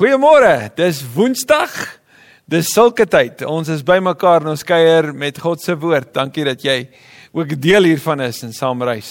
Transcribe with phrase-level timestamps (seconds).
[0.00, 0.70] Goeiemôre.
[0.80, 1.74] Dis Woensdag.
[2.48, 3.42] Dis sulke tyd.
[3.44, 6.08] Ons is bymekaar en ons kuier met God se woord.
[6.16, 6.86] Dankie dat jy
[7.36, 9.10] ook deel hiervan is en saam reis.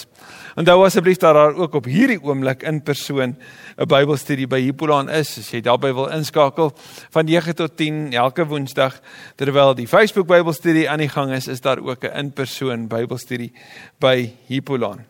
[0.58, 3.36] Onthou asseblief dat daar ook op hierdie oomblik in persoon
[3.78, 5.38] 'n Bybelstudie by Hippolaan is.
[5.38, 6.74] As jy daarby wil inskakel
[7.10, 9.00] van 9 tot 10 elke Woensdag
[9.36, 13.52] terwyl die Facebook Bybelstudie aan die gang is, is daar ook 'n in-persoon Bybelstudie
[14.00, 15.06] by Hippolaan.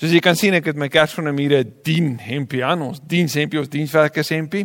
[0.00, 3.68] Soos jy kan sien, ek het my Kersfeesmure dien hempie aan, ons diens hempie, ons
[3.68, 4.64] dienswerkers hempie.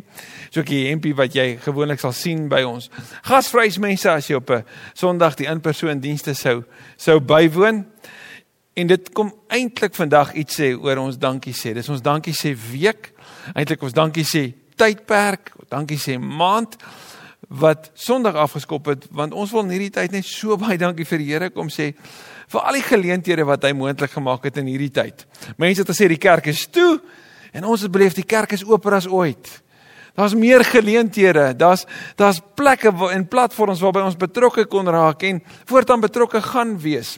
[0.50, 2.90] So 'n hempie wat jy gewoonlik sal sien by ons
[3.24, 6.64] gasvryse mense as jy op 'n Sondag die in-persoon dienste sou
[6.96, 7.86] sou bywoon.
[8.76, 11.74] En dit kom eintlik vandag iets sê oor ons dankie sê.
[11.74, 13.12] Dis ons dankie sê week.
[13.54, 16.78] Eintlik ons dankie sê tydperk, dankie sê maand
[17.50, 21.22] wat Sondag afgeskop het want ons wil in hierdie tyd net so baie dankie vir
[21.22, 21.92] die Here kom sê
[22.52, 25.26] vir al die geleenthede wat hy moontlik gemaak het in hierdie tyd.
[25.58, 27.00] Mense het gesê die kerk is toe
[27.56, 29.50] en ons het beleef die kerk is oper as ooit.
[30.16, 31.84] Daar's meer geleenthede, daar's
[32.16, 37.18] daar's plekke en platforms waarby ons betrokke kon raak en voortaan betrokke gaan wees.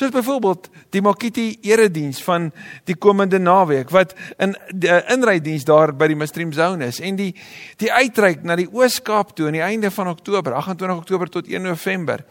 [0.00, 2.46] Soos byvoorbeeld die Makiti erediens van
[2.88, 7.34] die komende naweek wat in die inrydiens daar by die Mistream Zone is en die
[7.82, 11.68] die uitreik na die Oos-Kaap toe aan die einde van Oktober, 28 Oktober tot 1
[11.68, 12.24] November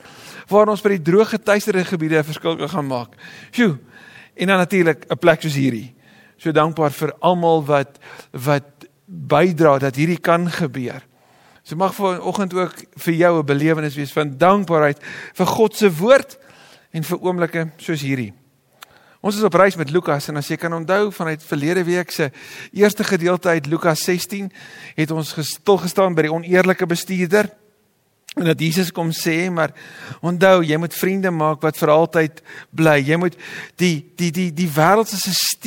[0.50, 3.14] waar ons by die droë getuieerde gebiede 'n verskil gaan maak.
[3.52, 3.78] Sjoe.
[4.34, 5.94] En dan natuurlik 'n plek soos hierdie.
[6.38, 8.00] So dankbaar vir almal wat
[8.32, 11.06] wat bydra dat hierdie kan gebeur.
[11.64, 14.98] So mag vanoggend ook vir jou 'n belewenis wees van dankbaarheid
[15.34, 16.49] vir God se woord
[16.92, 18.32] en vir oomblikke soos hierdie.
[19.20, 22.30] Ons is op reis met Lukas en as jy kan onthou vanuit verlede week se
[22.72, 24.48] eerste gedeelte uit Lukas 16
[24.96, 27.52] het ons gestil gestaan by die oneerlike bestuurder
[28.38, 29.74] en dat Jesus kom sê maar
[30.22, 32.42] onthou jy moet vriende maak wat vir altyd
[32.76, 33.00] bly.
[33.02, 33.38] Jy moet
[33.82, 35.58] die die die die wêreldse stelsels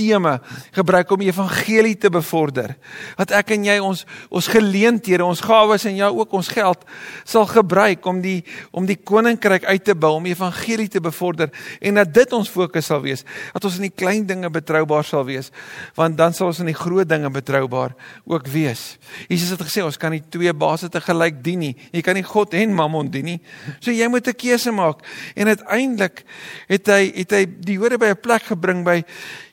[0.72, 2.76] gebruik om die evangelie te bevorder.
[3.18, 6.86] Wat ek en jy ons ons geleenthede ons gawes en jou ook ons geld
[7.28, 8.40] sal gebruik om die
[8.70, 12.48] om die koninkryk uit te bou om die evangelie te bevorder en dat dit ons
[12.48, 13.26] fokus sal wees.
[13.52, 15.52] Dat ons in die klein dinge betroubaar sal wees
[15.98, 18.96] want dan sal ons in die groot dinge betroubaar ook wees.
[19.28, 21.74] Jesus het gesê ons kan nie twee baase te gelyk dien nie.
[21.92, 23.40] Jy kan nie God en Mammon dien nie.
[23.80, 25.00] So jy moet 'n keuse maak.
[25.34, 26.24] En uiteindelik
[26.68, 29.04] het hy het hy die Jode by 'n plek gebring by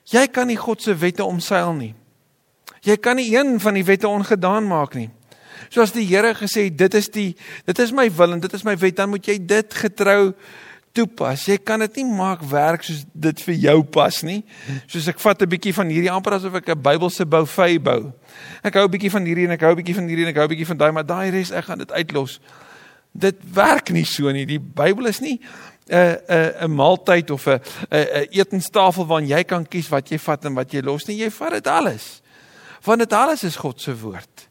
[0.04, 1.96] jy kan nie God se wette omseil nie.
[2.82, 5.10] Jy kan nie een van die wette ongedaan maak nie.
[5.70, 8.78] Soos die Here gesê dit is die dit is my wil en dit is my
[8.78, 10.34] wet dan moet jy dit getrou
[10.96, 11.46] toepas.
[11.50, 14.42] Jy kan dit nie maak werk soos dit vir jou pas nie.
[14.88, 18.14] Soos ek vat 'n bietjie van hierdie amper asof ek 'n Bybelse vy bou.
[18.64, 20.36] Ek hou 'n bietjie van hierdie en ek hou 'n bietjie van hierdie en ek
[20.36, 22.40] hou 'n bietjie van daai, maar daai res ek gaan dit uitlos.
[23.12, 24.46] Dit werk nie so nie.
[24.46, 25.40] Die Bybel is nie
[25.90, 27.59] 'n 'n 'n maaltyd of 'n
[27.90, 31.18] 'n etenstafel waarin jy kan kies wat jy vat en wat jy los nie.
[31.18, 32.22] Jy vat dit alles.
[32.84, 34.48] Want dit alles is God se woord.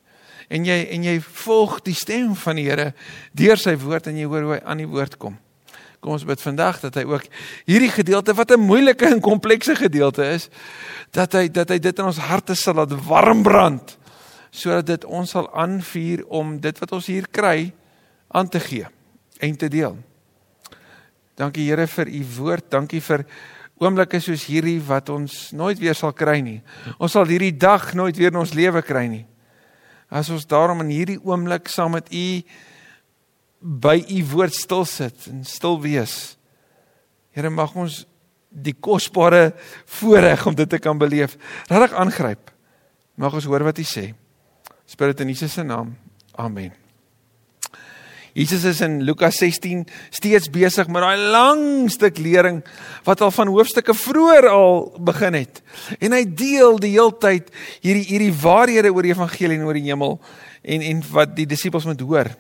[0.49, 2.95] En jy en jy volg die stem van die Here
[3.33, 5.39] deur sy woord en jy hoor hoe hy aan die woord kom.
[6.01, 7.25] Kom ons bid vandag dat hy ook
[7.67, 10.49] hierdie gedeelte wat 'n moeilike en komplekse gedeelte is,
[11.11, 13.97] dat hy dat hy dit in ons harte sal laat warm brand
[14.51, 17.73] sodat dit ons sal aanvuur om dit wat ons hier kry
[18.29, 18.87] aan te gee
[19.39, 19.97] en te deel.
[21.39, 22.71] Dankie Here vir u woord.
[22.71, 23.25] Dankie vir
[23.79, 26.59] oomblikke soos hierdie wat ons nooit weer sal kry nie.
[26.99, 29.25] Ons sal hierdie dag nooit weer in ons lewe kry nie.
[30.11, 32.27] As ons daarom in hierdie oomblik saam met u
[33.61, 36.39] by u woord stil sit en stil wees.
[37.35, 38.03] Here mag ons
[38.49, 39.53] die kosbare
[39.99, 41.37] voorreg om dit te kan beleef,
[41.69, 42.51] regtig aangryp.
[43.19, 44.09] Mag ons hoor wat u sê.
[44.89, 45.97] Spirit in Jesus se naam.
[46.39, 46.88] Amen.
[48.39, 49.81] Jesus is in Lukas 16
[50.15, 52.61] steeds besig met daai lang stuk lering
[53.07, 55.59] wat al van hoofstukke vroeër al begin het.
[55.99, 57.51] En hy deel die heeltyd
[57.83, 60.21] hierdie hierdie waarhede oor die evangelie en oor die hemel
[60.63, 62.31] en en wat die disippels moet hoor.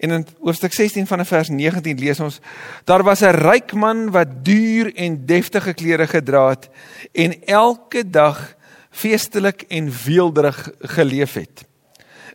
[0.00, 2.40] En in hoofstuk 16 van vers 19 lees ons:
[2.88, 6.70] Daar was 'n ryk man wat duur en deftige klere gedra het
[7.12, 8.56] en elke dag
[8.90, 11.66] feestelik en weelderig geleef het.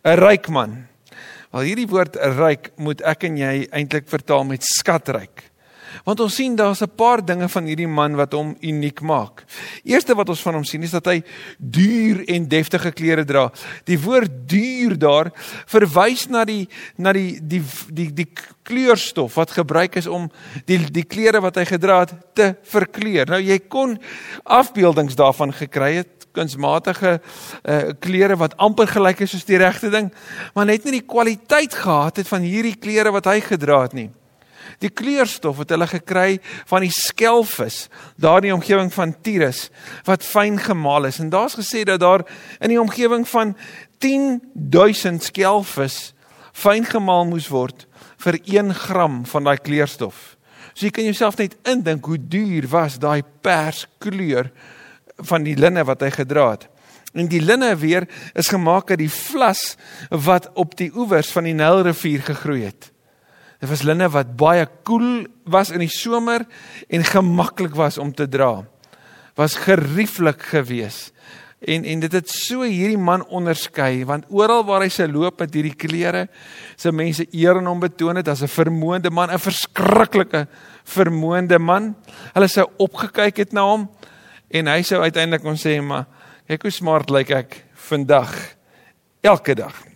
[0.05, 0.92] 'n Ryk man
[1.53, 5.52] Al hierdie woord ryk moet ek en jy eintlik vertaal met skatryk.
[6.03, 9.45] Want ons sien daar's 'n paar dinge van hierdie man wat hom uniek maak.
[9.83, 11.23] Eerste wat ons van hom sien is dat hy
[11.57, 13.51] duur en deftige klere dra.
[13.85, 15.31] Die woord duur daar
[15.65, 16.67] verwys na die
[16.97, 18.29] na die die die die
[18.63, 20.31] kleurstof wat gebruik is om
[20.65, 23.25] die die klere wat hy gedra het te verkleur.
[23.27, 23.99] Nou jy kon
[24.43, 30.09] afbeeldings daarvan gekry het kunsmatige uh, klere wat amper gelyk is soos die regte ding,
[30.55, 34.09] maar net nie die kwaliteit gehad het van hierdie klere wat hy gedra het nie.
[34.83, 37.87] Die kleurstof wat hulle gekry van die skelvis
[38.19, 39.69] daar in die omgewing van Tyrus
[40.07, 42.25] wat fyn gemaal is en daar's gesê dat daar
[42.59, 43.55] in die omgewing van
[44.03, 46.11] 10000 skelvis
[46.51, 47.87] fyn gemaal moes word
[48.23, 50.35] vir 1 gram van daai kleurstof.
[50.73, 54.49] So jy kan jouself net indink hoe duur was daai perskleur
[55.29, 56.67] van die linne wat hy gedra het.
[57.13, 59.75] En die linne weer is gemaak uit die vlas
[60.09, 62.92] wat op die oewers van die Nylrivier gegroei het.
[63.63, 65.11] Dit was linne wat baie koel cool
[65.47, 66.43] was in die somer
[66.91, 68.65] en gemaklik was om te dra.
[69.39, 71.13] Was gerieflik geweest.
[71.63, 75.55] En en dit het so hierdie man onderskei want oral waar hy se loop met
[75.55, 76.25] hierdie klere
[76.75, 80.47] se mense eer en hom betoon het as 'n vermoënde man, 'n verskriklike
[80.83, 81.95] vermoënde man.
[82.33, 83.89] Hulle sou opgekyk het na hom
[84.51, 86.05] en hy sou uiteindelik kon sê maar
[86.47, 88.35] kyk hoe smart lyk ek vandag
[89.21, 89.92] elke dag.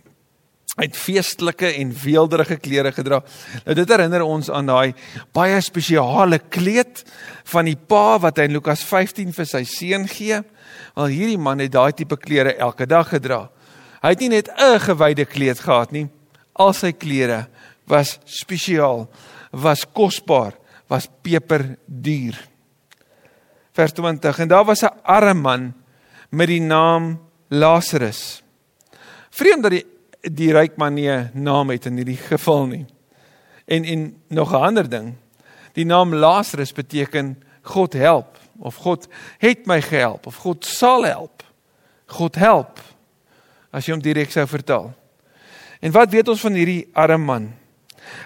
[0.78, 3.18] Hy het feestelike en weelderige klere gedra.
[3.64, 4.94] Nou dit herinner ons aan daai
[5.34, 7.02] baie spesiale kleed
[7.50, 10.38] van die pa wat hy in Lukas 15 vir sy seun gee.
[10.94, 13.48] Al hierdie man het daai tipe klere elke dag gedra.
[14.04, 16.06] Hy het nie net 'n gewyde kleed gehad nie.
[16.54, 17.48] Al sy klere
[17.86, 19.08] was spesiaal,
[19.50, 20.54] was kosbaar,
[20.88, 22.38] was peperduur.
[23.72, 25.74] Vers 20 en daar was 'n arme man
[26.30, 28.42] met die naam Lazarus.
[29.30, 29.86] Vreemd dat die
[30.22, 32.86] die ryk man nie 'n naam het in hierdie geval nie.
[33.66, 35.14] En en nog 'n ander ding.
[35.72, 41.42] Die naam Lazarus beteken God help of God het my gehelp of God sal help.
[42.06, 42.80] God help
[43.70, 44.92] as jy hom direk sou vertaal.
[45.80, 47.50] En wat weet ons van hierdie arme man?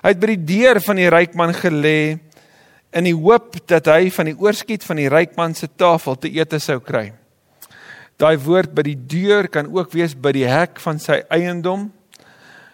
[0.03, 2.19] Hy het by die deur van die ryk man gelê
[2.93, 6.31] in die hoop dat hy van die oorskiet van die ryk man se tafel te
[6.31, 7.11] ete sou kry.
[8.21, 11.91] Daai woord by die deur kan ook wees by die hek van sy eiendom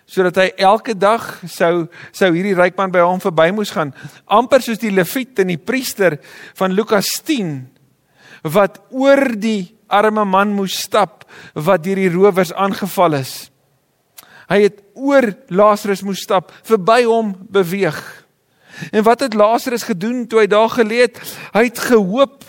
[0.09, 1.85] sodat hy elke dag sou
[2.17, 3.93] sou hierdie ryk man by hom verby moes gaan.
[4.25, 6.17] Amper soos die leviet en die priester
[6.57, 7.59] van Lukas 10
[8.49, 13.51] wat oor die arme man moes stap wat deur die rowers aangeval is.
[14.49, 17.99] Hy het oor Lazarus moes stap verby hom beweeg.
[18.93, 21.21] En wat het Lazarus gedoen toe hy daar gelê het?
[21.53, 22.47] Hy het gehoop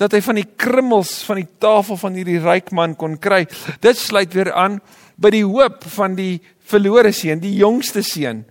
[0.00, 3.44] dat hy van die krummels van die tafel van hierdie ryk man kon kry
[3.80, 4.80] dit sluit weer aan
[5.16, 8.44] by die hoop van die verlore seun, die jongste seun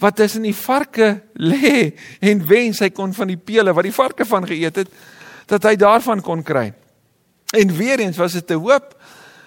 [0.00, 4.26] wat tussen die varke lê en wens hy kon van die pele wat die varke
[4.28, 4.92] van geëet het
[5.50, 6.70] dat hy daarvan kon kry.
[7.52, 8.94] En weer eens was dit 'n hoop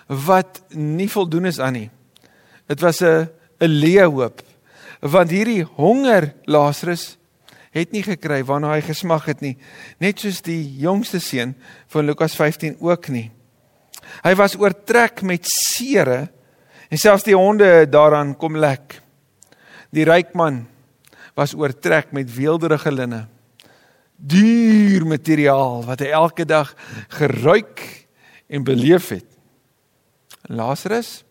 [0.08, 1.90] wat nie voldoen is aan nie.
[2.68, 4.42] Dit was 'n 'n leë hoop
[5.02, 7.18] want hierdie honger Lazarus
[7.75, 9.57] het nie gekry waarna hy gesmag het nie,
[10.00, 11.54] net soos die jongste seun
[11.92, 13.27] van Lukas 15 ook nie.
[14.24, 16.25] Hy was oortrek met sere
[16.89, 19.00] En selfs die honde daaraan kom lek.
[19.95, 20.66] Die ryk man
[21.36, 23.25] was oortrek met weelderige linne.
[24.16, 26.72] Duur materiaal wat hy elke dag
[27.18, 27.81] geruik
[28.48, 29.27] en beleef het.
[30.48, 31.24] Lazarus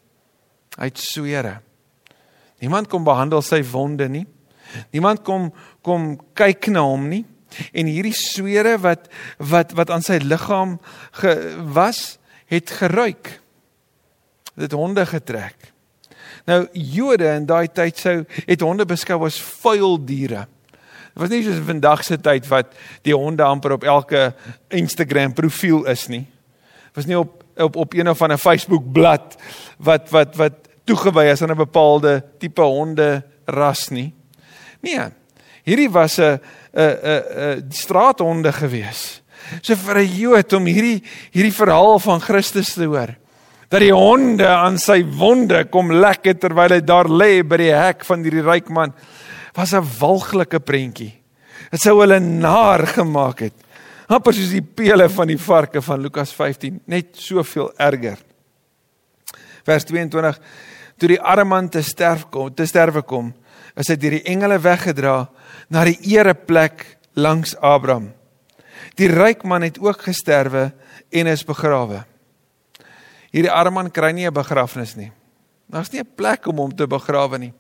[0.75, 1.61] hy het swere.
[2.59, 4.25] Niemand kom behandel sy wonde nie.
[4.91, 5.53] Niemand kom
[5.85, 7.25] kom kyk na hom nie.
[7.77, 9.07] En hierdie swere wat
[9.39, 10.79] wat wat aan sy liggaam
[11.77, 12.19] was,
[12.51, 13.39] het geruik
[14.55, 15.73] dit honde getrek.
[16.47, 18.17] Nou Jode in daai tyd sou
[18.47, 20.45] het honde beskou as vuil diere.
[21.15, 22.75] Dit was nie soos vandag se tyd wat
[23.07, 24.33] die honde amper op elke
[24.75, 26.25] Instagram profiel is nie.
[26.91, 29.37] Dit was nie op op op een of ander Facebook blad
[29.79, 30.55] wat wat wat
[30.85, 34.15] toegewy is aan 'n bepaalde tipe honde ras nie.
[34.81, 35.24] Nee.
[35.65, 36.41] Hierdie was 'n
[36.73, 37.23] 'n 'n
[37.59, 39.23] 'n straathonde gewees.
[39.63, 41.03] So vir 'n Jood om hierdie
[41.33, 43.17] hierdie verhaal van Christus te hoor
[43.75, 48.05] dat die honde aan sy wonde kom lekker terwyl hy daar lê by die hek
[48.07, 48.93] van hierdie ryk man
[49.57, 51.15] was 'n walglike prentjie.
[51.71, 53.55] Dit sou hulle naar gemaak het.
[54.09, 58.19] Amper soos die pele van die varke van Lukas 15, net soveel erger.
[59.65, 60.39] Vers 22:
[60.99, 63.33] Toe die arme man te sterf kom, te sterwe kom,
[63.77, 65.29] is hy deur die engele weggedra
[65.69, 68.13] na die ereplek langs Abraham.
[68.97, 70.73] Die ryk man het ook gesterwe
[71.11, 72.05] en is begrawe
[73.35, 75.11] hierdie arme man kry nie 'n begrafnis nie.
[75.69, 77.53] Daar's nie 'n plek om hom te begrawe nie.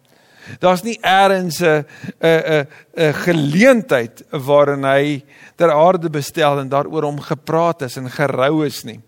[0.60, 1.84] Daar's nie eers 'n
[2.22, 5.24] 'n 'n geleentheid waarin hy
[5.56, 9.00] ter aarde bestel en daaroor hom gepraat is en gerou is nie.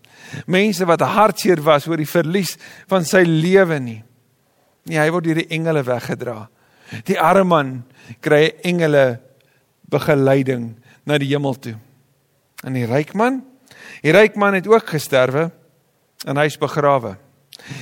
[0.45, 4.03] Mense wat hartseer was oor die verlies van sy lewe nie.
[4.83, 6.49] Nee, hy word deur die engele weggedra.
[7.05, 7.71] Die arme man
[8.23, 9.19] kry engele
[9.91, 10.75] begeleiding
[11.07, 11.75] na die hemel toe.
[12.65, 13.41] En die ryk man,
[14.03, 15.49] die ryk man het ook gesterwe
[16.25, 17.15] en hy's begrawe.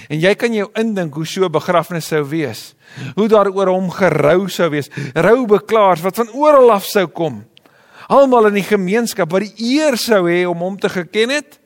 [0.09, 2.75] En jy kan jou indink hoe so 'n begrafnis sou wees.
[3.15, 4.89] Hoe daaroor hom gerou sou wees.
[5.13, 7.45] Roubeklaars wat van oral af sou kom.
[8.07, 11.59] Almal in die gemeenskap wat die eer sou hê om hom te geken het,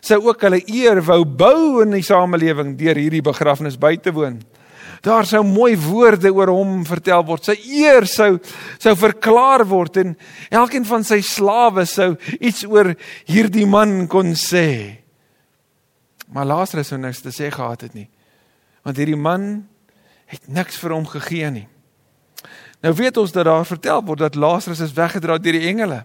[0.00, 4.42] sou ook hulle eer wou bou in die samelewing deur hierdie begrafnis by te woon.
[5.02, 7.48] Daar sou mooi woorde oor hom vertel word.
[7.48, 8.36] Sy eer sou
[8.78, 10.14] sou verklaar word en
[10.54, 12.92] elkeen van sy slawe sou iets oor
[13.26, 15.02] hierdie man kon sê.
[16.32, 18.06] Maar Lazarus sou niks te sê gehad het nie.
[18.86, 19.66] Want hierdie man
[20.30, 21.66] het niks vir hom gegee nie.
[22.82, 26.04] Nou weet ons dat daar vertel word dat Lazarus is weggedra deur die engele.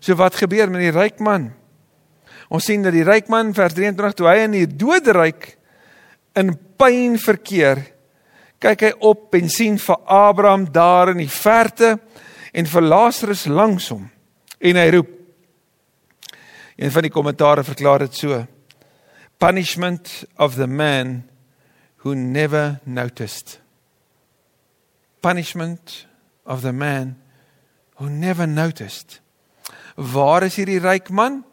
[0.00, 1.50] So wat gebeur met die ryk man?
[2.50, 5.56] Ons sien dat die ryk man vers 23 toe hy in die doderyk
[6.38, 7.82] in pyn verkeer,
[8.60, 11.94] kyk hy op en sien vir Abraham daar in die verte
[12.52, 14.04] en vir Lazarus langs hom
[14.60, 15.16] en hy roep.
[16.80, 18.44] Een van die kommentare verklaar dit so:
[19.40, 21.24] Punishment of the man
[22.04, 23.60] who never noticed
[25.20, 26.06] punishment
[26.46, 27.16] of the man
[27.96, 29.20] who never noticed.
[29.96, 31.44] Waar is hierdie ryk man?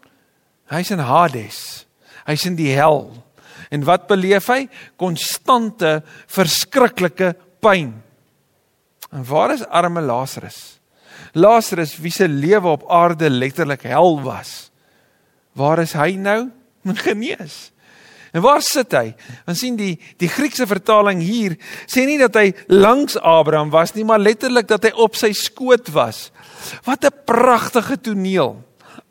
[0.71, 1.85] Hy's in Hades.
[2.27, 3.11] Hy's in die hel.
[3.69, 4.67] En wat beleef hy?
[4.95, 7.33] Konstante, verskriklike
[7.63, 7.93] pyn.
[9.11, 10.79] En waar is arme Lazarus?
[11.33, 14.69] Lazarus wie se lewe op aarde letterlik hel was.
[15.57, 16.49] Waar is hy nou?
[17.05, 17.71] Genees.
[18.35, 19.13] En waar sit hy?
[19.47, 21.55] Ons sien die die Griekse vertaling hier
[21.89, 25.89] sê nie dat hy langs Abraham was nie, maar letterlik dat hy op sy skoot
[25.95, 26.29] was.
[26.85, 28.61] Wat 'n pragtige toneel.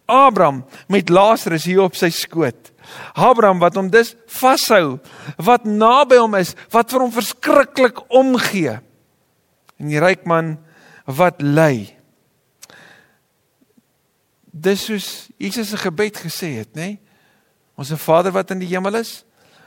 [0.06, 2.70] Abraham met Lazarus hier op sy skoot.
[3.14, 4.98] Abraham wat hom dus vashou,
[5.36, 8.78] wat naby hom is, wat vir hom verskriklik omgee.
[9.76, 10.56] En die ryk man
[11.06, 11.92] wat ly.
[14.50, 16.96] Dis soos Jesus se gebed gesê het, nê?
[16.96, 17.00] Nee?
[17.76, 19.20] Ons Vader wat in die hemel is,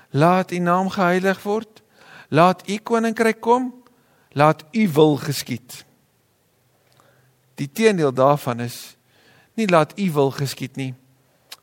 [0.10, 1.84] laat U naam geheilig word.
[2.34, 3.70] Laat U koninkryk kom.
[4.34, 5.84] Laat U wil geskied.
[7.62, 8.80] Die teendeel daarvan is
[9.60, 10.94] nie laat U wil geskied nie,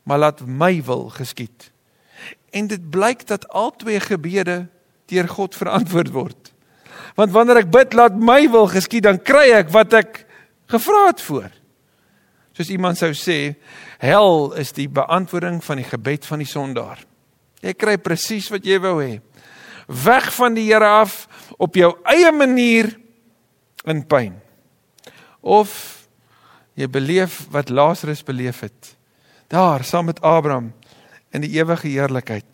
[0.06, 1.70] maar laat my wil geskied.
[2.54, 4.68] En dit blyk dat al twee gebede
[5.10, 6.52] deur God verantwoord word.
[7.18, 10.22] Want wanneer ek bid laat my wil geskied, dan kry ek wat ek
[10.70, 11.50] gevra het voor.
[12.56, 13.56] Soos iemand sou sê,
[14.00, 17.02] hel is die beantwoording van die gebed van die sondaar.
[17.64, 19.18] Jy kry presies wat jy wou hê.
[19.86, 21.25] Weg van die Here af
[21.62, 22.92] op jou eie manier
[23.86, 24.34] in pyn.
[25.42, 25.72] Of
[26.76, 28.96] jy beleef wat Lazarus beleef het.
[29.49, 30.73] Daar saam met Abraham
[31.31, 32.45] in die ewige heerlikheid.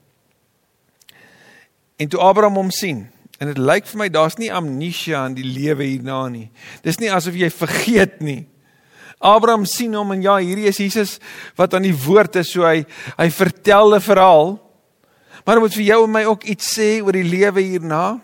[1.96, 3.06] En toe Abraham hom sien,
[3.38, 6.48] en dit lyk vir my daar's nie amnesia in die lewe hierna nie.
[6.82, 8.44] Dis nie asof jy vergeet nie.
[9.22, 11.16] Abraham sien hom en ja, hierdie is Jesus
[11.58, 12.82] wat aan die woord is, so hy
[13.18, 14.58] hy vertel 'n verhaal.
[15.46, 18.20] Maar moet vir jou en my ook iets sê oor die lewe hierna.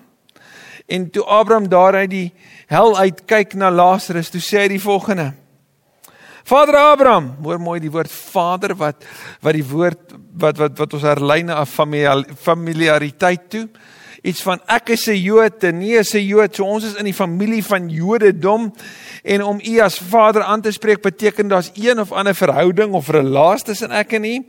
[0.86, 2.32] En toe Abraham daar uit die
[2.66, 5.34] hel uit kyk na Lazarus, toe sê hy die volgende:
[6.48, 9.04] Vader Abraham, hoor mooi die woord Vader wat
[9.44, 13.66] wat die woord wat wat wat ons herlei na familiariteit toe
[14.22, 16.54] iets van ek is 'n Jood en nie is 'n Jood.
[16.54, 18.72] So ons is in die familie van Jodendom
[19.24, 23.08] en om u as vader aan te spreek beteken daar's een of ander verhouding of
[23.08, 24.46] relasie tussen ek en u.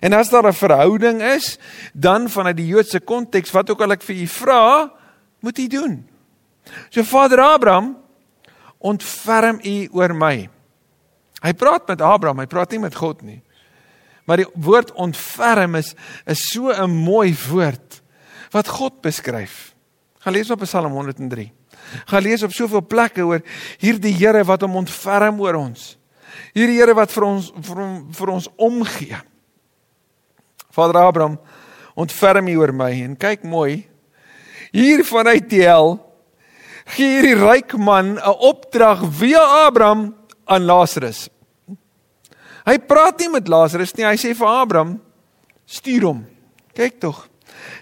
[0.00, 1.58] En as daar 'n verhouding is,
[1.92, 4.92] dan vanuit die Joodse konteks wat ook al ek vir u vra,
[5.40, 6.08] moet u doen.
[6.90, 7.96] So Vader Abraham
[8.78, 10.48] ontferm u oor my.
[11.42, 13.40] Hy praat met Abraham, hy praat nie met God nie.
[14.28, 15.94] Maar die woord ontferm is
[16.26, 18.02] is so 'n mooi woord
[18.50, 19.74] wat God beskryf.
[20.20, 21.52] Gaan lees op Psalm 103.
[22.06, 23.42] Gaan lees op soveel plekke oor
[23.78, 25.98] hierdie Here wat hom ontferm oor ons.
[26.54, 27.82] Hierdie Here wat vir ons vir,
[28.12, 29.18] vir ons omgee.
[30.70, 31.38] Vader Abraham
[31.94, 33.88] ontferm U oor my en kyk mooi.
[34.72, 35.98] Hier vanuit die hel
[36.94, 41.28] gee hierdie ryk man 'n opdrag via Abraham aan Lazarus.
[42.62, 45.00] Hy praat nie met Lazarus nie, hy sê vir Abraham:
[45.66, 46.26] "Stuur hom.
[46.74, 47.28] Kyk tog.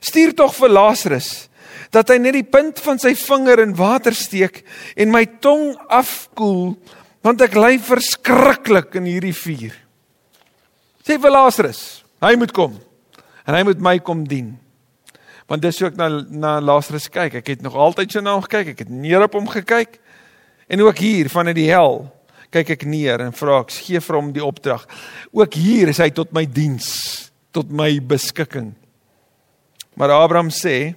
[0.01, 1.49] Stuur tog vir Lazarus
[1.91, 4.63] dat hy net die punt van sy vinger in water steek
[4.97, 6.77] en my tong afkoel
[7.27, 9.75] want ek ly verskriklik in hierdie vuur.
[11.05, 12.79] Sê vir Lazarus, hy moet kom
[13.47, 14.55] en hy moet my kom dien.
[15.51, 17.41] Want dis hoe ek na na Lazarus kyk.
[17.41, 18.69] Ek het nog altyd so na hom gekyk.
[18.71, 19.99] Ek het neer op hom gekyk.
[20.71, 22.05] En ook hier vanuit die hel
[22.51, 24.87] kyk ek neer en vra ek gee vir hom die opdrag.
[25.33, 26.91] Ook hier is hy tot my diens,
[27.55, 28.73] tot my beskikking.
[29.99, 30.95] Maar Abraham sê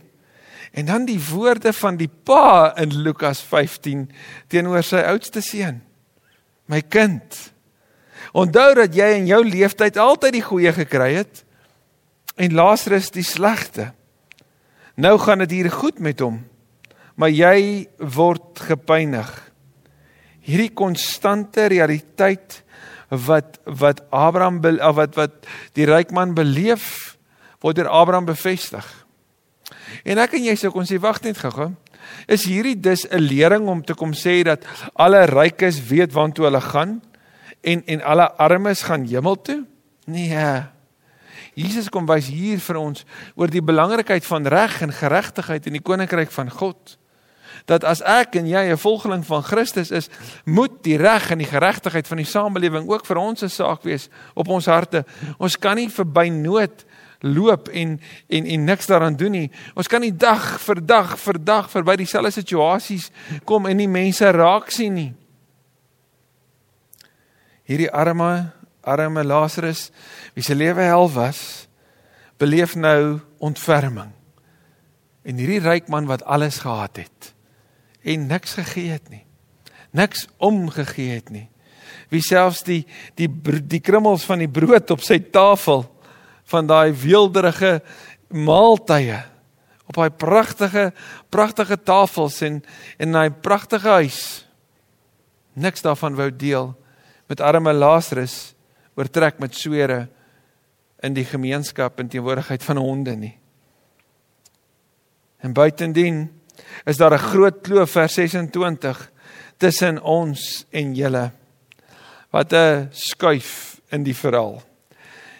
[0.73, 4.07] en dan die woorde van die pa in Lukas 15
[4.49, 5.81] teenoor sy oudste seun.
[6.65, 7.37] My kind.
[8.33, 11.43] Onthou dat jy in jou lewenstyd altyd die goeie gekry het
[12.41, 13.91] en Lazarus die slegte.
[14.97, 16.39] Nou gaan dit hier goed met hom,
[17.17, 19.29] maar jy word gepynig.
[20.43, 22.61] Hierdie konstante realiteit
[23.09, 25.47] wat wat Abraham of wat wat
[25.77, 27.17] die ryk man beleef
[27.63, 28.85] word deur Abraham bevestig.
[30.03, 31.71] En ek en jy sê kon sê wag net gou-gou.
[32.27, 36.61] Is hierdie dus 'n lering om te kom sê dat alle rykes weet waantoe hulle
[36.61, 37.01] gaan
[37.61, 39.63] en en alle armes gaan hemel toe?
[40.05, 40.63] Nee.
[41.53, 45.85] Jesus kom wys hier vir ons oor die belangrikheid van reg en geregtigheid in die
[45.85, 46.97] koninkryk van God.
[47.65, 50.09] Dat as ek en jy 'n volgeling van Christus is,
[50.45, 54.09] moet die reg en die geregtigheid van die samelewing ook vir ons 'n saak wees
[54.33, 55.05] op ons harte.
[55.37, 56.85] Ons kan nie verby nood
[57.19, 59.51] loop en en en niks daaraan doen nie.
[59.73, 63.11] Ons kan nie dag vir dag vir dag verby dieselfde situasies
[63.45, 65.13] kom en nie mense raak sien nie.
[67.63, 68.51] Hierdie arme
[68.83, 69.91] arme Lazarus
[70.33, 71.67] wie se lewe hel was,
[72.37, 74.11] beleef nou ontferming.
[75.23, 77.32] En hierdie ryk man wat alles gehad het
[78.03, 79.23] en niks gegee het nie.
[79.91, 81.47] Niks omgegee het nie.
[82.11, 82.83] Wie selfs die
[83.19, 83.29] die
[83.67, 85.85] die krummels van die brood op sy tafel
[86.51, 87.79] van daai weelderige
[88.33, 89.21] maaltye
[89.87, 90.91] op daai pragtige
[91.33, 92.61] pragtige tafels en
[92.97, 94.21] in daai pragtige huis
[95.53, 96.73] niks daarvan wou deel
[97.29, 98.53] met arme Lazarus
[98.97, 100.07] oortrek met swere
[101.03, 103.33] in die gemeenskap in teenwoordigheid van honde nie.
[105.43, 106.29] En buitendien
[106.85, 109.11] is daar 'n groot kloof vers 26
[109.57, 111.31] tussen ons en julle.
[112.31, 114.61] Wat 'n skuif in die verhaal.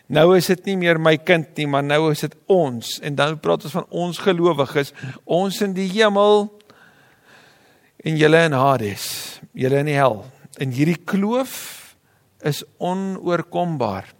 [0.08, 3.40] Nou is dit nie meer my kind nie, maar nou is dit ons en dan
[3.40, 6.50] praat ons van ons gelowiges, ons in die hemel
[8.04, 10.25] en julle in Hades, julle in die hel.
[10.60, 11.96] En hierdie kloof
[12.44, 14.12] is onoorkombaar.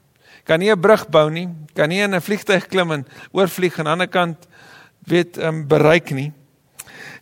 [0.44, 3.86] Kan nie 'n brug bou nie, kan nie in 'n vliegtuig klim en oorvlieg aan
[3.86, 4.48] die ander kant
[5.06, 6.32] weet um, bereik nie.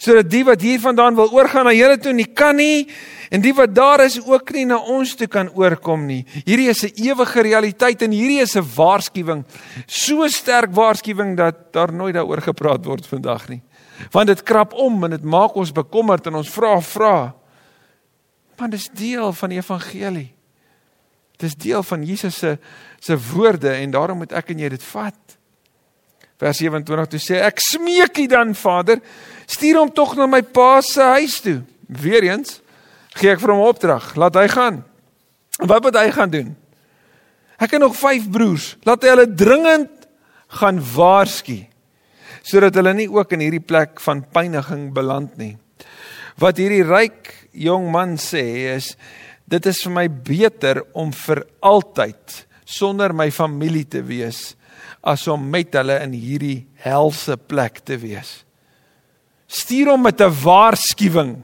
[0.02, 2.88] Sodat die wat hiervandaan wil oorgaan na Here toe, nie kan nie
[3.32, 6.26] en die wat daar is ook nie na ons toe kan oorkom nie.
[6.44, 9.46] Hierdie is 'n ewige realiteit en hierdie is 'n waarskuwing.
[9.86, 13.62] So sterk waarskuwing dat daar nooit daaroor gepraat word vandag nie.
[14.12, 17.34] Want dit krap om en dit maak ons bekommerd en ons vra vra.
[18.58, 20.34] Want dit is deel van die evangelie.
[21.38, 22.58] Dis deel van Jesus se
[23.00, 25.38] se woorde en daarom moet ek en jy dit vat.
[26.42, 28.98] Vers 27 toe sê ek smeek U dan Vader,
[29.46, 31.60] stuur hom tog na my pa se huis toe.
[31.86, 32.58] Weereens
[33.20, 34.82] gee ek vir hom opdrag, laat hy gaan.
[35.60, 36.54] Wat moet hy gaan doen?
[37.62, 40.08] Ek het nog 5 broers, laat hy hulle dringend
[40.62, 41.62] gaan waarsku
[42.42, 45.52] sodat hulle nie ook in hierdie plek van pyniging beland nie.
[46.42, 48.96] Wat hierdie ryk jong man sê is
[49.46, 54.56] dit is vir my beter om vir altyd sonder my familie te wees
[55.02, 58.44] as om met hulle in hierdie helse plek te wees.
[59.52, 61.42] Stuur hom met 'n waarskuwing.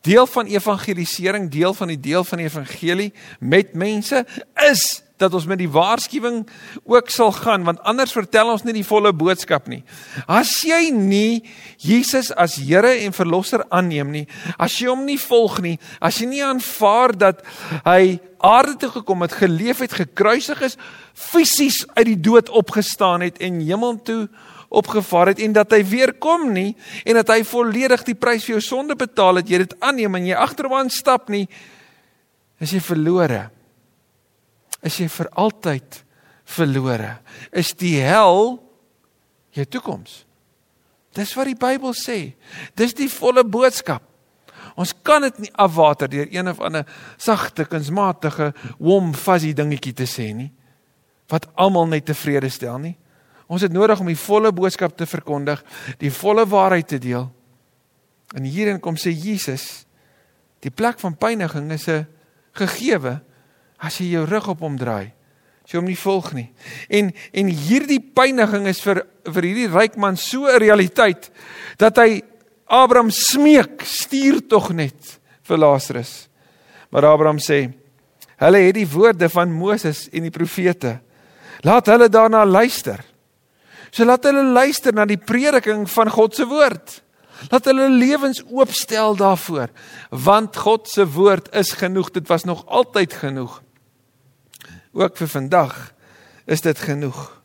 [0.00, 5.46] Deel van evangelisering, deel van die deel van die evangelie met mense is dat ons
[5.50, 6.44] met die waarskuwing
[6.86, 9.82] ook sal gaan want anders vertel ons nie die volle boodskap nie.
[10.26, 11.42] As jy nie
[11.82, 14.24] Jesus as Here en verlosser aanneem nie,
[14.58, 17.42] as jy hom nie volg nie, as jy nie aanvaar dat
[17.84, 20.78] hy aarde toe gekom het, geleef het, gekruisig is,
[21.14, 24.22] fisies uit die dood opgestaan het en hemel toe
[24.68, 26.74] opgevaar het en dat hy weer kom nie
[27.08, 30.28] en dat hy volledig die prys vir jou sonde betaal het, jy dit aanneem en
[30.28, 31.46] jy agterwaan stap nie,
[32.62, 33.46] is jy verlore
[34.82, 36.02] is jy vir altyd
[36.48, 37.18] verlore.
[37.52, 38.58] Is die hel
[39.56, 40.24] jou toekoms?
[41.16, 42.34] Dis wat die Bybel sê.
[42.78, 44.04] Dis die volle boodskap.
[44.78, 46.86] Ons kan dit nie afwater deur een of ander
[47.18, 50.52] sagte kunsmatige wom fuzzy dingetjie te sê nie
[51.28, 52.94] wat almal net tevrede stel nie.
[53.52, 55.60] Ons het nodig om die volle boodskap te verkondig,
[56.00, 57.26] die volle waarheid te deel.
[58.36, 59.86] En hierin kom sê Jesus,
[60.64, 62.06] die plek van pyniging is 'n
[62.52, 63.20] gegewe
[63.78, 65.12] as jy jou rug op hom draai.
[65.64, 66.48] As jy hom nie volg nie.
[66.88, 71.30] En en hierdie pyniging is vir vir hierdie ryk man so 'n realiteit
[71.78, 72.22] dat hy
[72.66, 76.28] Abraham smeek, stuur tog net vir Lazarus.
[76.90, 77.72] Maar Abraham sê:
[78.36, 81.00] "Hulle het die woorde van Moses en die profete.
[81.60, 83.04] Laat hulle daarna luister."
[83.90, 87.02] So laat hulle luister na die prediking van God se woord.
[87.50, 89.68] Laat hulle lewens oopstel daarvoor,
[90.10, 92.10] want God se woord is genoeg.
[92.10, 93.62] Dit was nog altyd genoeg
[94.92, 95.74] ook vir vandag
[96.48, 97.42] is dit genoeg.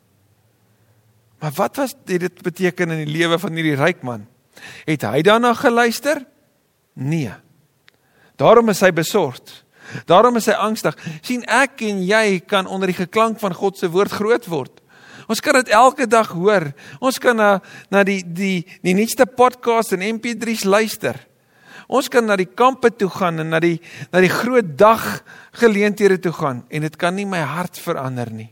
[1.38, 4.26] Maar wat was dit beteken in die lewe van hierdie ryk man?
[4.88, 6.22] Het hy daarna geluister?
[6.94, 7.32] Nee.
[8.40, 9.64] Daarom is hy besorgd.
[10.08, 10.96] Daarom is hy angstig.
[11.22, 14.80] sien ek en jy kan onder die geklank van God se woord groot word.
[15.28, 16.70] Ons kan dit elke dag hoor.
[17.00, 17.60] Ons kan na
[17.92, 21.16] na die die die nuutste podcast en MP3's luister.
[21.88, 23.78] Ons kan na die kampe toe gaan en na die
[24.12, 25.04] na die groot dag
[25.60, 28.50] geleenthede toe gaan en dit kan nie my hart verander nie.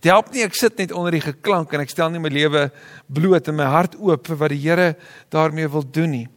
[0.00, 2.68] Dit help nie ek sit net onder die geklank en ek stel nie my lewe
[3.12, 4.94] bloot en my hart oop vir wat die Here
[5.34, 6.28] daarmee wil doen nie.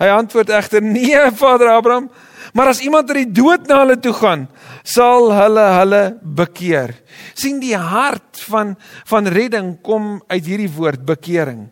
[0.00, 2.10] Hy antwoord egter: "Nee, Vader Abraham,
[2.54, 4.48] maar as iemand uit die dood na hulle toe gaan,
[4.82, 6.94] sal hulle hulle bekeer."
[7.34, 11.68] sien die hart van van redding kom uit hierdie woord bekering.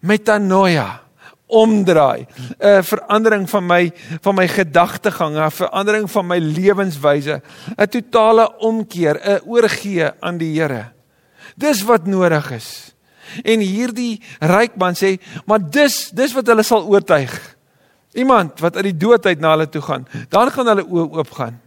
[0.00, 1.03] Metanoia
[1.54, 2.26] omdraai,
[2.58, 7.42] 'n verandering van my van my gedagtegang, 'n verandering van my lewenswyse,
[7.76, 10.92] 'n totale omkeer, 'n oorgee aan die Here.
[11.56, 12.94] Dis wat nodig is.
[13.42, 17.56] En hierdie ryk man sê, maar dis dis wat hulle sal oortuig.
[18.14, 21.60] Iemand wat uit die dood uit na hulle toe gaan, dan gaan hulle oë oopgaan.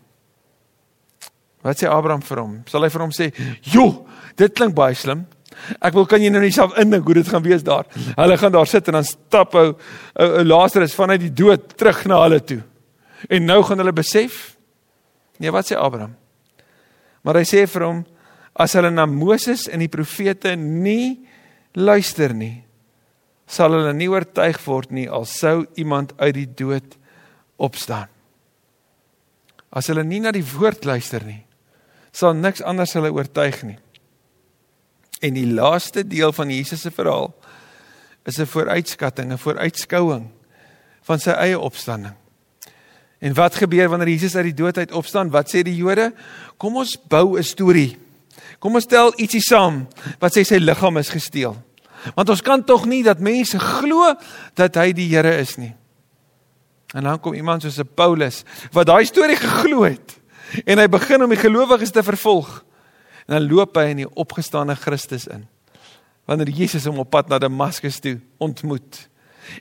[1.61, 2.61] Wat sê Abraham vir hom?
[2.65, 5.25] Sal hy vir hom sê, "Jo, dit klink baie slim.
[5.81, 7.87] Ek wil kan jy nou net self indink hoe dit gaan wees daar.
[8.15, 9.71] Hulle gaan daar sit en dan stap ou
[10.15, 12.61] ou Lazarus vanuit die dood terug na hulle toe.
[13.29, 14.57] En nou gaan hulle besef
[15.37, 16.15] Nee, wat sê Abraham?
[17.21, 18.03] Maar hy sê vir hom
[18.57, 21.27] as hulle na Moses en die profete nie
[21.77, 22.63] luister nie,
[23.45, 26.97] sal hulle nie oortuig word nie al sou iemand uit die dood
[27.61, 28.09] opstaan.
[29.69, 31.43] As hulle nie na die woord luister nie,
[32.15, 33.77] sal niks anders hulle oortuig nie.
[35.19, 37.33] En die laaste deel van Jesus se verhaal
[38.23, 40.27] is 'n vooruitskatting, 'n vooruitskouing
[41.01, 42.13] van sy eie opstanding.
[43.19, 45.29] En wat gebeur wanneer Jesus uit die dood uit opstaan?
[45.29, 46.13] Wat sê die Jode?
[46.57, 47.97] Kom ons bou 'n storie.
[48.59, 49.87] Kom ons stel ietsie saam
[50.19, 51.55] wat sê sy liggaam is gesteel.
[52.15, 54.13] Want ons kan tog nie dat mense glo
[54.53, 55.73] dat hy die Here is nie.
[56.93, 60.19] En dan kom iemand soos 'n Paulus wat daai storie geglo het
[60.65, 62.63] en hy begin om die gelowiges te vervolg.
[63.27, 65.43] En dan loop hy in die opgestane Christus in.
[66.27, 69.07] Wanneer Jesus hom op pad na Damaskus toe ontmoet.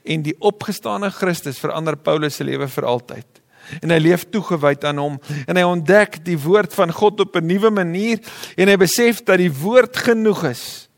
[0.07, 3.42] En die opgestane Christus verander Paulus se lewe vir altyd.
[3.83, 7.46] En hy leef toegewyd aan hom en hy ontdek die woord van God op 'n
[7.46, 8.18] nuwe manier
[8.57, 10.88] en hy besef dat die woord genoeg is.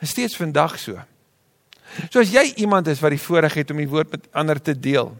[0.00, 1.00] Is steeds vandag so.
[2.10, 4.78] So as jy iemand is wat die voorreg het om die woord met ander te
[4.78, 5.16] deel,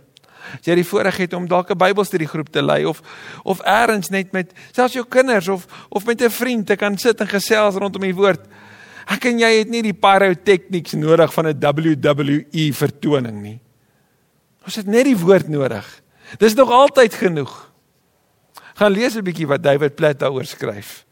[0.58, 3.02] As jy die voorreg het om dalk 'n Bybelstudiegroep te lei of
[3.44, 7.20] of eers net met selfs jou kinders of of met 'n vriend te kan sit
[7.20, 8.40] en gesels rondom die woord.
[9.06, 13.60] Ek en jy het nie die pyrotechnics nodig van 'n WWE vertoning nie.
[14.64, 16.02] Ons het net die woord nodig.
[16.38, 17.72] Dis nog altyd genoeg.
[18.74, 21.04] Gaan lees 'n bietjie wat David Platt daaroor skryf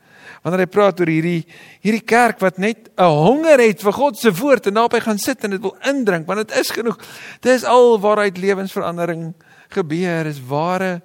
[0.42, 1.42] wanneer hy praat oor hierdie
[1.84, 5.44] hierdie kerk wat net 'n honger het vir God se woord en daarby gaan sit
[5.44, 6.98] en dit wil indrink want dit is genoeg.
[7.40, 9.34] Dis al waaruit lewensverandering
[9.68, 11.02] gebeur is ware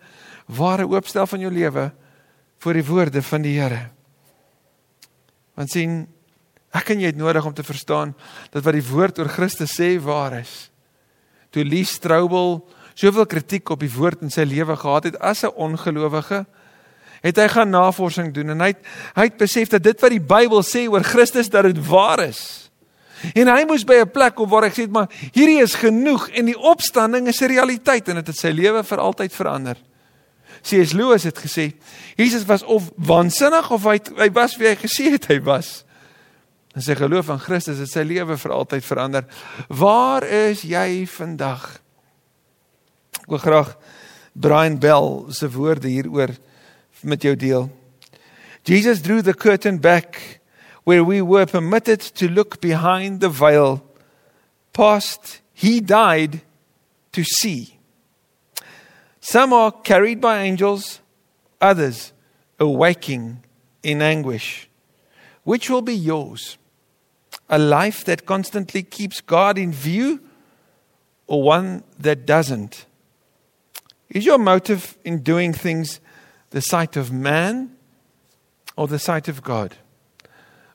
[0.47, 1.91] ware oopstel van jou lewe
[2.63, 3.89] vir die woorde van die Here.
[5.55, 6.07] Want sien
[6.73, 8.15] ek en jy het nodig om te verstaan
[8.51, 10.71] dat wat die woord oor Christus sê waar is.
[11.51, 12.63] Toe Lee Strobel
[12.97, 16.45] soveel kritiek op die woord in sy lewe gehad het as 'n ongelowige
[17.23, 18.83] het hy gaan navorsing doen en hy het,
[19.15, 22.43] hy het besef dat dit wat die Bybel sê oor Christus dat dit waar is.
[23.31, 26.45] En hy moes by 'n plek kom waar hy sê maar hierdie is genoeg en
[26.45, 29.77] die opstanding is 'n realiteit en dit het sy lewe vir altyd verander.
[30.61, 30.93] C.S.
[30.93, 31.73] Lewis het gesê
[32.15, 35.85] Jesus was of waansinnig of hy hy was wie hy gesê het hy was.
[36.75, 39.25] En sy geloof in Christus het sy lewe vir altyd verander.
[39.69, 41.79] Waar is jy vandag?
[43.21, 43.77] Ek wil graag
[44.33, 46.33] Brian Bell se woorde hieroor
[47.03, 47.71] met jou deel.
[48.63, 50.39] Jesus drew the curtain back
[50.83, 53.83] where we were permitted to look behind the veil
[54.73, 56.41] past he died
[57.11, 57.77] to see.
[59.21, 60.99] Some are carried by angels,
[61.61, 62.11] others
[62.59, 63.43] awaking
[63.81, 64.69] in anguish.
[65.43, 66.57] Which will be yours?
[67.49, 70.21] A life that constantly keeps God in view
[71.27, 72.85] or one that doesn't?
[74.09, 75.99] Is your motive in doing things
[76.53, 77.73] the sight of man
[78.77, 79.75] or the sight of God?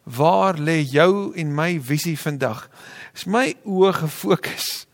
[0.02, 2.66] Waar lê jou en my visie vandag?
[3.14, 4.86] Is my oë gefokus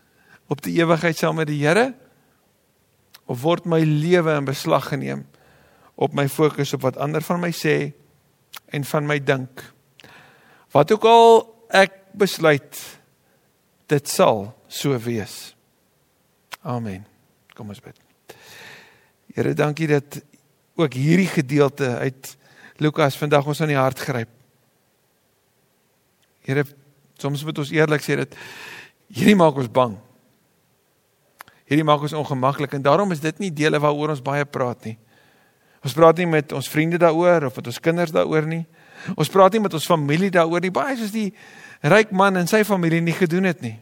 [0.52, 1.92] op die ewigheid saam met die Here
[3.24, 5.24] of word my lewe in beslag geneem
[5.94, 7.94] op my fokus op wat ander van my sê
[8.74, 9.62] en van my dink?
[10.74, 12.80] Wat ook al ek besluit
[13.90, 15.54] dit sal so wees.
[16.62, 17.04] Amen.
[17.54, 17.98] Kom ons bid.
[19.34, 20.20] Here, dankie dat
[20.74, 22.36] ook hierdie gedeelte uit
[22.82, 24.30] Lukas vandag ons aan die hart gryp.
[26.44, 26.64] Here,
[27.18, 28.34] soms moet ons eerlik sê dat
[29.14, 29.94] hierdie maak ons bang.
[31.64, 34.98] Hierdie maak ons ongemaklik en daarom is dit nie dele waaroor ons baie praat nie.
[35.84, 38.64] Ons praat nie met ons vriende daaroor of met ons kinders daaroor nie.
[39.14, 40.72] Ons praat nie met ons familie daaroor nie.
[40.74, 41.30] Baie soos die
[41.84, 43.76] ryk man en sy familie nie gedoen het nie.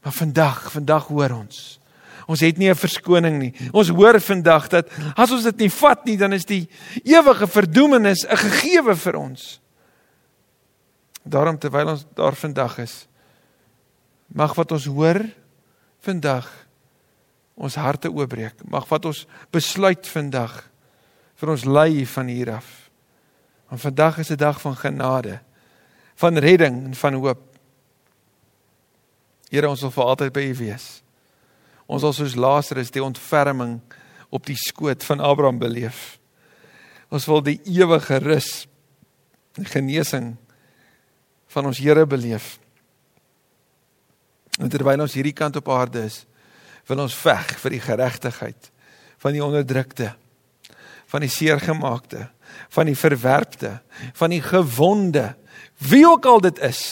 [0.00, 1.79] Maar vandag, vandag hoor ons
[2.30, 3.54] Ons het nie 'n verskoning nie.
[3.72, 6.68] Ons hoor vandag dat as ons dit nie vat nie, dan is die
[7.02, 9.60] ewige verdoemenis 'n gegewe vir ons.
[11.24, 13.08] Daarom terwyl ons daar vandag is,
[14.28, 15.26] mag wat ons hoor
[16.00, 16.46] vandag
[17.54, 18.64] ons harte oopbreek.
[18.64, 20.70] Mag wat ons besluit vandag
[21.34, 22.90] vir ons lei van hier af.
[23.68, 25.40] Want vandag is 'n dag van genade,
[26.14, 27.40] van redding en van hoop.
[29.50, 30.99] Here, ons wil vir altyd by U wees.
[31.90, 33.80] Ons wil soos Lazarus die ontferming
[34.30, 36.20] op die skoot van Abraham beleef.
[37.10, 38.68] Ons wil die ewige rus
[39.58, 40.28] en genesing
[41.50, 42.58] van ons Here beleef.
[44.60, 46.22] En terwyl ons hierdie kant op aarde is,
[46.86, 48.70] wil ons veg vir die geregtigheid
[49.20, 50.12] van die onderdrukte,
[51.10, 52.28] van die seergemaakte,
[52.72, 53.74] van die verwerpte,
[54.16, 55.32] van die gewonde,
[55.90, 56.82] wie ook al dit is.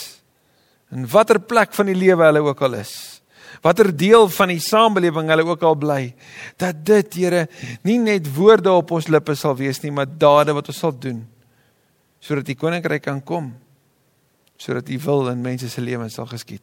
[0.92, 3.17] In watter plek van die lewe hulle ook al is.
[3.62, 6.02] Watter deel van die samelewing hulle ook al bly,
[6.56, 7.46] dat dit Here
[7.82, 11.26] nie net woorde op ons lippe sal wees nie, maar dade wat ons sal doen
[12.18, 13.52] sodat die koninkryk kan kom.
[14.58, 16.62] Sodat U wil in mense se lewens sal geskied.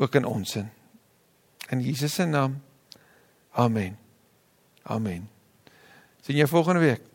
[0.00, 0.70] Ook in ons sin.
[1.68, 2.56] In Jesus se naam.
[3.52, 3.98] Amen.
[4.88, 5.28] Amen.
[6.24, 7.11] Sien jou volgende week.